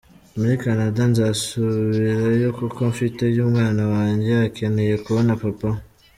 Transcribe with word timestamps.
Muri 0.37 0.53
Canada 0.63 1.01
nzasubirayo 1.11 2.49
kuko 2.59 2.79
mfiteyo 2.91 3.39
umwana 3.47 3.83
wanjye, 3.93 4.31
akeneye 4.47 4.93
kubona 5.05 5.31
papa 5.43 5.67
we". 5.75 5.79